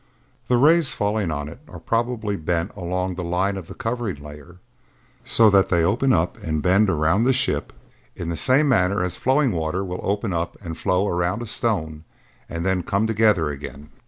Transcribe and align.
The 0.47 0.57
rays 0.57 0.95
falling 0.95 1.29
on 1.29 1.47
it 1.47 1.59
are 1.67 1.79
probably 1.79 2.35
bent 2.35 2.75
along 2.75 3.13
the 3.13 3.23
line 3.23 3.55
of 3.55 3.67
the 3.67 3.75
covering 3.75 4.15
layer 4.15 4.57
so 5.23 5.51
that 5.51 5.69
they 5.69 5.83
open 5.83 6.11
up 6.11 6.41
and 6.41 6.59
bend 6.63 6.89
around 6.89 7.23
the 7.23 7.33
ship 7.33 7.71
in 8.15 8.29
the 8.29 8.35
same 8.35 8.67
manner 8.67 9.03
as 9.03 9.17
flowing 9.17 9.51
water 9.51 9.85
will 9.85 10.01
open 10.01 10.33
up 10.33 10.57
and 10.59 10.75
flow 10.75 11.07
around 11.07 11.43
a 11.43 11.45
stone 11.45 12.03
and 12.49 12.65
then 12.65 12.81
come 12.81 13.05
together 13.05 13.51
again. 13.51 13.91